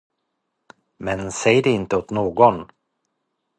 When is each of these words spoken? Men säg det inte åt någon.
Men 0.97 1.31
säg 1.31 1.61
det 1.61 1.69
inte 1.69 1.97
åt 1.97 2.11
någon. 2.11 2.65